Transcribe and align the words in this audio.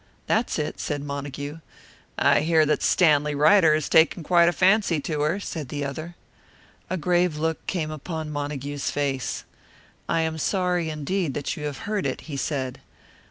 "That's 0.25 0.57
it," 0.57 0.79
said 0.79 1.03
Montague. 1.03 1.59
"I 2.17 2.39
hear 2.39 2.65
that 2.65 2.81
Stanley 2.81 3.35
Ryder 3.35 3.75
has 3.75 3.87
taken 3.87 4.23
quite 4.23 4.49
a 4.49 4.51
fancy 4.51 4.99
to 5.01 5.21
her," 5.21 5.39
said 5.39 5.69
the 5.69 5.85
other. 5.85 6.15
A 6.89 6.97
grave 6.97 7.37
look 7.37 7.63
came 7.67 7.91
upon 7.91 8.31
Montague's 8.31 8.89
face. 8.89 9.43
"I 10.09 10.21
am 10.21 10.39
sorry, 10.39 10.89
indeed, 10.89 11.35
that 11.35 11.55
you 11.55 11.65
have 11.65 11.85
heard 11.85 12.07
it," 12.07 12.21
he 12.21 12.35
said. 12.35 12.81